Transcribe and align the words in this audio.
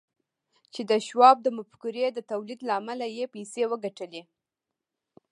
چې 0.73 0.81
د 0.89 0.91
شواب 1.07 1.37
د 1.41 1.47
مفکورې 1.57 2.05
د 2.13 2.19
توليد 2.31 2.59
له 2.67 2.73
امله 2.79 3.05
يې 3.17 3.25
پيسې 3.33 3.63
وګټلې. 3.71 4.23